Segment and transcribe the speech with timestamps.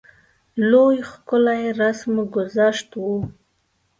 [0.69, 3.17] لوی ښکلی رسم ګذشت وو.